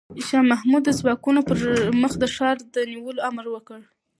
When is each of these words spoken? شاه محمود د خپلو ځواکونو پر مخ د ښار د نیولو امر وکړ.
شاه 0.27 0.43
محمود 0.51 0.81
د 0.83 0.85
خپلو 0.87 0.97
ځواکونو 0.99 1.39
پر 1.49 1.57
مخ 2.01 2.13
د 2.19 2.23
ښار 2.35 2.57
د 2.73 2.75
نیولو 2.91 3.25
امر 3.29 3.45
وکړ. 3.51 3.79